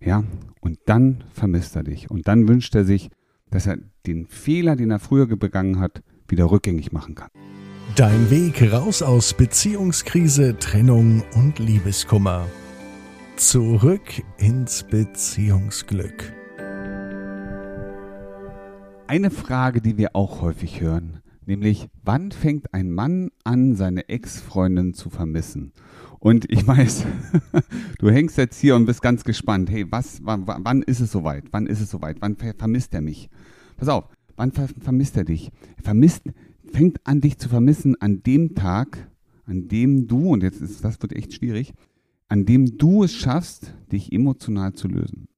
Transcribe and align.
Ja, 0.00 0.24
und 0.60 0.78
dann 0.86 1.24
vermisst 1.32 1.76
er 1.76 1.84
dich. 1.84 2.10
Und 2.10 2.28
dann 2.28 2.48
wünscht 2.48 2.74
er 2.74 2.84
sich, 2.84 3.10
dass 3.50 3.66
er 3.66 3.78
den 4.06 4.26
Fehler, 4.26 4.76
den 4.76 4.90
er 4.90 4.98
früher 4.98 5.26
begangen 5.26 5.78
hat, 5.78 6.02
wieder 6.28 6.50
rückgängig 6.50 6.92
machen 6.92 7.14
kann. 7.14 7.30
Dein 7.94 8.30
Weg 8.30 8.72
raus 8.72 9.00
aus 9.02 9.32
Beziehungskrise, 9.32 10.58
Trennung 10.58 11.22
und 11.34 11.58
Liebeskummer. 11.58 12.46
Zurück 13.36 14.22
ins 14.38 14.82
Beziehungsglück. 14.82 16.32
Eine 19.06 19.30
Frage, 19.30 19.80
die 19.80 19.96
wir 19.96 20.16
auch 20.16 20.42
häufig 20.42 20.80
hören, 20.80 21.20
nämlich 21.46 21.88
wann 22.02 22.32
fängt 22.32 22.74
ein 22.74 22.90
Mann 22.90 23.30
an, 23.44 23.76
seine 23.76 24.08
Ex-Freundin 24.08 24.94
zu 24.94 25.10
vermissen? 25.10 25.72
Und 26.18 26.50
ich 26.50 26.66
weiß, 26.66 27.04
du 27.98 28.10
hängst 28.10 28.38
jetzt 28.38 28.58
hier 28.58 28.76
und 28.76 28.86
bist 28.86 29.02
ganz 29.02 29.24
gespannt. 29.24 29.70
Hey, 29.70 29.86
was, 29.90 30.20
wann, 30.22 30.82
ist 30.82 31.00
es 31.00 31.12
soweit? 31.12 31.44
Wann 31.50 31.66
ist 31.66 31.80
es 31.80 31.90
soweit? 31.90 32.16
Wann 32.20 32.36
vermisst 32.36 32.94
er 32.94 33.00
mich? 33.00 33.28
Pass 33.76 33.88
auf, 33.88 34.08
wann 34.36 34.52
ver 34.52 34.68
vermisst 34.80 35.16
er 35.16 35.24
dich? 35.24 35.50
Er 35.76 35.84
vermisst, 35.84 36.22
fängt 36.72 37.06
an, 37.06 37.20
dich 37.20 37.38
zu 37.38 37.48
vermissen 37.48 38.00
an 38.00 38.22
dem 38.22 38.54
Tag, 38.54 39.10
an 39.44 39.68
dem 39.68 40.06
du, 40.06 40.30
und 40.30 40.42
jetzt 40.42 40.60
ist 40.60 40.84
das 40.84 41.00
wird 41.02 41.14
echt 41.14 41.34
schwierig, 41.34 41.74
an 42.28 42.44
dem 42.44 42.78
du 42.78 43.04
es 43.04 43.12
schaffst, 43.12 43.74
dich 43.92 44.12
emotional 44.12 44.72
zu 44.72 44.88
lösen. 44.88 45.28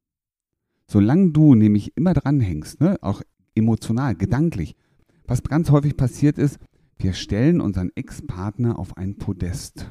Solange 0.87 1.33
du 1.33 1.55
nämlich 1.55 1.97
immer 1.97 2.15
dranhängst, 2.15 2.81
ne, 2.81 2.97
auch 3.03 3.23
emotional, 3.55 4.15
gedanklich, 4.15 4.75
was 5.27 5.43
ganz 5.43 5.71
häufig 5.71 5.97
passiert 5.97 6.39
ist, 6.39 6.59
wir 6.97 7.13
stellen 7.13 7.61
unseren 7.61 7.91
Ex-Partner 7.95 8.79
auf 8.79 8.97
ein 8.97 9.17
Podest 9.17 9.87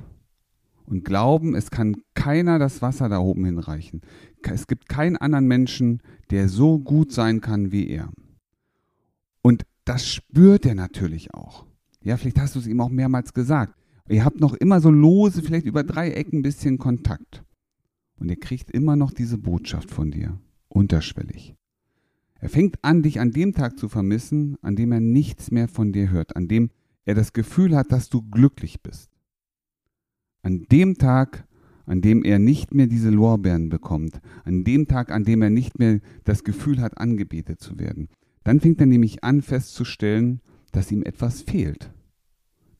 und 0.97 1.05
glauben, 1.05 1.53
es 1.53 1.69
kann 1.69 1.97
keiner 2.15 2.57
das 2.57 2.81
Wasser 2.81 3.07
da 3.07 3.19
oben 3.19 3.45
hinreichen. 3.45 4.01
Es 4.41 4.65
gibt 4.65 4.89
keinen 4.89 5.15
anderen 5.15 5.45
Menschen, 5.45 6.01
der 6.31 6.49
so 6.49 6.79
gut 6.79 7.11
sein 7.11 7.39
kann 7.39 7.71
wie 7.71 7.87
er. 7.87 8.09
Und 9.43 9.63
das 9.85 10.07
spürt 10.07 10.65
er 10.65 10.73
natürlich 10.73 11.35
auch. 11.35 11.67
Ja, 12.01 12.17
vielleicht 12.17 12.39
hast 12.39 12.55
du 12.55 12.59
es 12.59 12.67
ihm 12.67 12.81
auch 12.81 12.89
mehrmals 12.89 13.33
gesagt. 13.33 13.75
Ihr 14.09 14.25
habt 14.25 14.39
noch 14.39 14.55
immer 14.55 14.81
so 14.81 14.89
lose, 14.89 15.43
vielleicht 15.43 15.67
über 15.67 15.83
drei 15.83 16.09
Ecken 16.09 16.39
ein 16.39 16.43
bisschen 16.43 16.79
Kontakt. 16.79 17.43
Und 18.15 18.29
er 18.29 18.37
kriegt 18.37 18.71
immer 18.71 18.95
noch 18.95 19.11
diese 19.11 19.37
Botschaft 19.37 19.91
von 19.91 20.09
dir, 20.09 20.39
unterschwellig. 20.67 21.53
Er 22.39 22.49
fängt 22.49 22.83
an, 22.83 23.03
dich 23.03 23.19
an 23.19 23.31
dem 23.31 23.53
Tag 23.53 23.77
zu 23.77 23.87
vermissen, 23.87 24.57
an 24.63 24.75
dem 24.75 24.91
er 24.91 24.99
nichts 24.99 25.51
mehr 25.51 25.67
von 25.67 25.91
dir 25.91 26.09
hört, 26.09 26.35
an 26.35 26.47
dem 26.47 26.71
er 27.05 27.13
das 27.13 27.33
Gefühl 27.33 27.75
hat, 27.75 27.91
dass 27.91 28.09
du 28.09 28.23
glücklich 28.23 28.81
bist 28.81 29.11
an 30.47 30.65
dem 30.71 30.97
Tag, 30.97 31.45
an 31.85 31.99
dem 31.99 32.23
er 32.23 32.39
nicht 32.39 32.73
mehr 32.73 32.87
diese 32.87 33.09
Lorbeeren 33.09 33.67
bekommt, 33.67 34.21
an 34.45 34.63
dem 34.63 34.87
Tag, 34.87 35.11
an 35.11 35.25
dem 35.25 35.41
er 35.41 35.49
nicht 35.49 35.77
mehr 35.77 35.99
das 36.23 36.45
Gefühl 36.45 36.79
hat, 36.79 36.97
angebetet 36.97 37.59
zu 37.59 37.77
werden, 37.77 38.07
dann 38.45 38.61
fängt 38.61 38.79
er 38.79 38.85
nämlich 38.85 39.25
an 39.25 39.41
festzustellen, 39.41 40.39
dass 40.71 40.89
ihm 40.89 41.03
etwas 41.03 41.41
fehlt. 41.41 41.91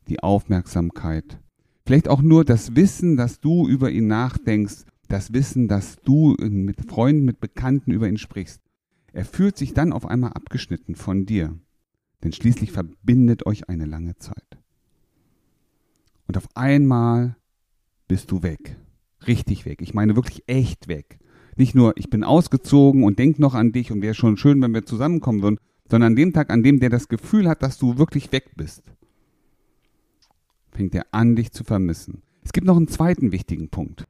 Die 0.08 0.24
Aufmerksamkeit. 0.24 1.42
Vielleicht 1.86 2.08
auch 2.08 2.22
nur 2.22 2.46
das 2.46 2.78
Wissen, 2.78 3.18
dass 3.18 3.42
du 3.42 3.68
über 3.68 3.92
ihn 3.92 4.08
nachdenkst, 4.08 4.86
das 5.10 5.34
Wissen, 5.34 5.68
dass 5.68 5.98
du 5.98 6.38
mit 6.40 6.90
Freunden, 6.90 7.26
mit 7.26 7.42
Bekannten 7.42 7.92
über 7.92 8.08
ihn 8.08 8.18
sprichst. 8.18 8.62
Er 9.12 9.26
fühlt 9.26 9.58
sich 9.58 9.74
dann 9.74 9.92
auf 9.92 10.06
einmal 10.06 10.32
abgeschnitten 10.32 10.96
von 10.96 11.26
dir, 11.26 11.60
denn 12.24 12.32
schließlich 12.32 12.72
verbindet 12.72 13.46
euch 13.46 13.68
eine 13.68 13.86
lange 13.86 14.16
Zeit. 14.16 14.58
Und 16.28 16.38
auf 16.38 16.48
einmal 16.56 17.36
bist 18.08 18.32
du 18.32 18.44
weg. 18.44 18.78
Richtig 19.26 19.66
weg. 19.66 19.82
Ich 19.82 19.94
meine 19.94 20.16
wirklich 20.16 20.44
echt 20.48 20.88
weg. 20.88 21.20
Nicht 21.56 21.76
nur, 21.76 21.98
ich 21.98 22.10
bin 22.10 22.24
ausgezogen 22.24 23.04
und 23.04 23.18
denk 23.18 23.40
noch 23.40 23.56
an 23.56 23.72
dich 23.72 23.92
und 23.92 24.02
wäre 24.02 24.14
schon 24.14 24.38
schön, 24.38 24.62
wenn 24.62 24.74
wir 24.74 24.86
zusammenkommen 24.86 25.42
würden, 25.42 25.60
sondern 25.90 26.12
an 26.12 26.16
dem 26.16 26.34
Tag, 26.34 26.52
an 26.52 26.64
dem 26.64 26.80
der 26.80 26.90
das 26.90 27.08
Gefühl 27.08 27.48
hat, 27.48 27.64
dass 27.64 27.78
du 27.78 27.98
wirklich 27.98 28.32
weg 28.32 28.52
bist, 28.56 28.84
fängt 30.72 30.94
er 30.94 31.08
an, 31.12 31.36
dich 31.36 31.52
zu 31.52 31.64
vermissen. 31.64 32.22
Es 32.44 32.54
gibt 32.54 32.68
noch 32.68 32.78
einen 32.78 32.88
zweiten 32.88 33.32
wichtigen 33.32 33.70
Punkt. 33.70 34.06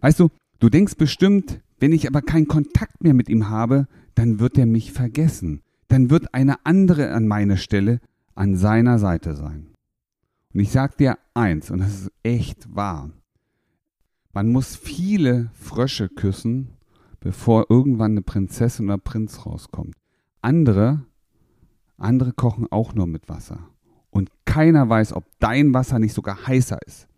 Weißt 0.00 0.18
du, 0.18 0.30
du 0.58 0.68
denkst 0.68 0.96
bestimmt, 0.96 1.60
wenn 1.78 1.92
ich 1.92 2.08
aber 2.08 2.22
keinen 2.22 2.48
Kontakt 2.48 3.02
mehr 3.02 3.14
mit 3.14 3.28
ihm 3.28 3.48
habe, 3.48 3.86
dann 4.14 4.40
wird 4.40 4.56
er 4.56 4.66
mich 4.66 4.92
vergessen. 4.92 5.60
Dann 5.88 6.10
wird 6.10 6.32
eine 6.34 6.64
andere 6.64 7.12
an 7.12 7.28
meiner 7.28 7.56
Stelle 7.56 8.00
an 8.34 8.56
seiner 8.56 8.98
Seite 8.98 9.36
sein. 9.36 9.71
Und 10.52 10.60
ich 10.60 10.70
sag 10.70 10.96
dir 10.96 11.18
eins, 11.34 11.70
und 11.70 11.80
das 11.80 12.02
ist 12.02 12.12
echt 12.22 12.74
wahr. 12.74 13.10
Man 14.32 14.50
muss 14.50 14.76
viele 14.76 15.50
Frösche 15.54 16.08
küssen, 16.08 16.76
bevor 17.20 17.66
irgendwann 17.68 18.12
eine 18.12 18.22
Prinzessin 18.22 18.86
oder 18.86 18.98
Prinz 18.98 19.46
rauskommt. 19.46 19.94
Andere, 20.40 21.04
andere 21.96 22.32
kochen 22.32 22.66
auch 22.70 22.94
nur 22.94 23.06
mit 23.06 23.28
Wasser. 23.28 23.68
Und 24.10 24.30
keiner 24.44 24.88
weiß, 24.88 25.12
ob 25.12 25.24
dein 25.38 25.72
Wasser 25.72 25.98
nicht 25.98 26.14
sogar 26.14 26.46
heißer 26.46 26.78
ist. 26.86 27.08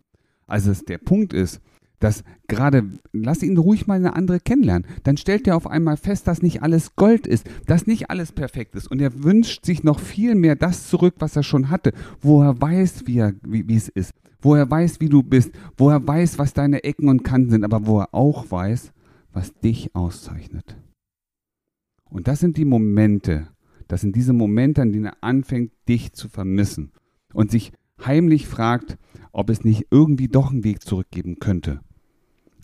Also 0.46 0.72
der 0.84 0.98
Punkt 0.98 1.32
ist, 1.32 1.60
dass 2.04 2.22
gerade, 2.48 2.84
lass 3.14 3.42
ihn 3.42 3.56
ruhig 3.56 3.86
mal 3.86 3.94
eine 3.94 4.14
andere 4.14 4.38
kennenlernen, 4.38 4.86
dann 5.04 5.16
stellt 5.16 5.48
er 5.48 5.56
auf 5.56 5.66
einmal 5.66 5.96
fest, 5.96 6.28
dass 6.28 6.42
nicht 6.42 6.62
alles 6.62 6.96
Gold 6.96 7.26
ist, 7.26 7.48
dass 7.66 7.86
nicht 7.86 8.10
alles 8.10 8.32
perfekt 8.32 8.74
ist. 8.74 8.90
Und 8.90 9.00
er 9.00 9.24
wünscht 9.24 9.64
sich 9.64 9.84
noch 9.84 9.98
viel 9.98 10.34
mehr 10.34 10.54
das 10.54 10.90
zurück, 10.90 11.14
was 11.20 11.34
er 11.34 11.42
schon 11.42 11.70
hatte, 11.70 11.94
wo 12.20 12.42
er 12.42 12.60
weiß, 12.60 13.06
wie, 13.06 13.20
er, 13.20 13.32
wie, 13.42 13.66
wie 13.66 13.76
es 13.76 13.88
ist, 13.88 14.12
wo 14.42 14.54
er 14.54 14.70
weiß, 14.70 15.00
wie 15.00 15.08
du 15.08 15.22
bist, 15.22 15.52
wo 15.78 15.88
er 15.88 16.06
weiß, 16.06 16.38
was 16.38 16.52
deine 16.52 16.84
Ecken 16.84 17.08
und 17.08 17.24
Kanten 17.24 17.48
sind, 17.48 17.64
aber 17.64 17.86
wo 17.86 18.00
er 18.00 18.12
auch 18.12 18.50
weiß, 18.50 18.92
was 19.32 19.54
dich 19.54 19.94
auszeichnet. 19.96 20.76
Und 22.10 22.28
das 22.28 22.38
sind 22.38 22.58
die 22.58 22.66
Momente, 22.66 23.48
das 23.88 24.02
sind 24.02 24.14
diese 24.14 24.34
Momente, 24.34 24.82
an 24.82 24.92
denen 24.92 25.06
er 25.06 25.16
anfängt, 25.22 25.72
dich 25.88 26.12
zu 26.12 26.28
vermissen. 26.28 26.92
Und 27.32 27.50
sich 27.50 27.72
heimlich 28.04 28.46
fragt, 28.46 28.98
ob 29.32 29.48
es 29.48 29.64
nicht 29.64 29.86
irgendwie 29.90 30.28
doch 30.28 30.50
einen 30.50 30.64
Weg 30.64 30.82
zurückgeben 30.82 31.38
könnte. 31.40 31.80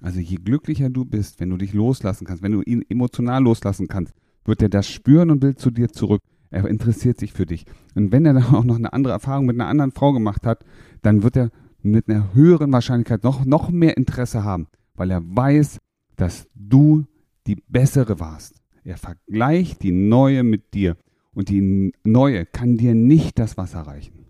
Also 0.02 0.20
je 0.20 0.36
glücklicher 0.36 0.88
du 0.88 1.04
bist, 1.04 1.40
wenn 1.40 1.50
du 1.50 1.56
dich 1.56 1.72
loslassen 1.72 2.26
kannst, 2.26 2.42
wenn 2.42 2.52
du 2.52 2.62
ihn 2.62 2.84
emotional 2.88 3.42
loslassen 3.42 3.88
kannst, 3.88 4.14
wird 4.44 4.62
er 4.62 4.68
das 4.68 4.88
spüren 4.88 5.30
und 5.30 5.42
will 5.42 5.56
zu 5.56 5.70
dir 5.70 5.90
zurück. 5.90 6.22
Er 6.50 6.66
interessiert 6.66 7.18
sich 7.18 7.32
für 7.32 7.46
dich. 7.46 7.64
Und 7.94 8.10
wenn 8.12 8.26
er 8.26 8.34
dann 8.34 8.44
auch 8.54 8.64
noch 8.64 8.76
eine 8.76 8.92
andere 8.92 9.12
Erfahrung 9.12 9.46
mit 9.46 9.56
einer 9.56 9.68
anderen 9.68 9.92
Frau 9.92 10.12
gemacht 10.12 10.46
hat, 10.46 10.64
dann 11.02 11.22
wird 11.22 11.36
er 11.36 11.50
mit 11.82 12.08
einer 12.08 12.34
höheren 12.34 12.72
Wahrscheinlichkeit 12.72 13.24
noch, 13.24 13.44
noch 13.44 13.70
mehr 13.70 13.96
Interesse 13.96 14.44
haben, 14.44 14.68
weil 14.94 15.10
er 15.10 15.22
weiß, 15.24 15.78
dass 16.16 16.48
du 16.54 17.06
die 17.46 17.56
bessere 17.68 18.20
warst. 18.20 18.56
Er 18.84 18.96
vergleicht 18.96 19.82
die 19.82 19.92
neue 19.92 20.42
mit 20.42 20.74
dir 20.74 20.96
und 21.32 21.48
die 21.48 21.92
neue 22.04 22.44
kann 22.46 22.76
dir 22.76 22.94
nicht 22.94 23.38
das 23.38 23.56
Wasser 23.56 23.80
reichen. 23.80 24.26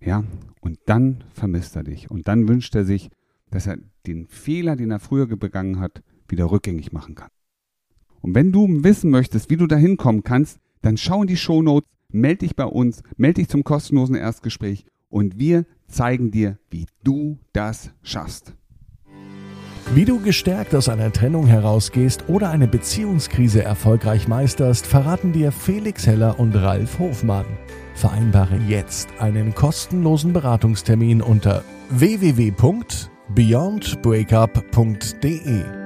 Ja, 0.00 0.24
und 0.60 0.78
dann 0.86 1.24
vermisst 1.32 1.76
er 1.76 1.84
dich 1.84 2.10
und 2.10 2.28
dann 2.28 2.48
wünscht 2.48 2.74
er 2.74 2.84
sich, 2.84 3.10
dass 3.52 3.66
er 3.66 3.78
den 4.06 4.26
Fehler, 4.26 4.74
den 4.74 4.90
er 4.90 4.98
früher 4.98 5.26
begangen 5.26 5.78
hat, 5.78 6.02
wieder 6.28 6.50
rückgängig 6.50 6.92
machen 6.92 7.14
kann. 7.14 7.28
Und 8.20 8.34
wenn 8.34 8.50
du 8.52 8.66
wissen 8.82 9.10
möchtest, 9.10 9.50
wie 9.50 9.56
du 9.56 9.66
da 9.66 9.76
hinkommen 9.76 10.24
kannst, 10.24 10.58
dann 10.80 10.96
schau 10.96 11.22
in 11.22 11.28
die 11.28 11.36
Shownotes, 11.36 11.88
melde 12.08 12.38
dich 12.38 12.56
bei 12.56 12.64
uns, 12.64 13.02
melde 13.16 13.40
dich 13.40 13.48
zum 13.48 13.64
kostenlosen 13.64 14.16
Erstgespräch 14.16 14.86
und 15.08 15.38
wir 15.38 15.66
zeigen 15.86 16.30
dir, 16.30 16.58
wie 16.70 16.86
du 17.04 17.38
das 17.52 17.90
schaffst. 18.02 18.54
Wie 19.94 20.06
du 20.06 20.20
gestärkt 20.20 20.74
aus 20.74 20.88
einer 20.88 21.12
Trennung 21.12 21.46
herausgehst 21.46 22.24
oder 22.28 22.50
eine 22.50 22.66
Beziehungskrise 22.66 23.62
erfolgreich 23.62 24.26
meisterst, 24.26 24.86
verraten 24.86 25.32
dir 25.32 25.52
Felix 25.52 26.06
Heller 26.06 26.38
und 26.40 26.54
Ralf 26.54 26.98
Hofmann. 26.98 27.44
Vereinbare 27.94 28.56
jetzt 28.68 29.08
einen 29.18 29.54
kostenlosen 29.54 30.32
Beratungstermin 30.32 31.20
unter 31.20 31.62
www 31.90 33.11
beyondbreakup.de 33.34 35.81